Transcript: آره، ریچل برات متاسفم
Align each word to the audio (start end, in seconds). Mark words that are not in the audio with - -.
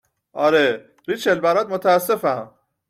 آره، 0.33 0.85
ریچل 1.07 1.39
برات 1.39 1.69
متاسفم 1.69 2.51